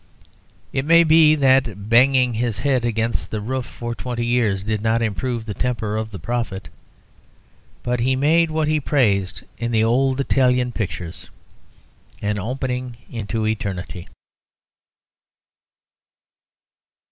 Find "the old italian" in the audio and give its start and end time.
9.71-10.71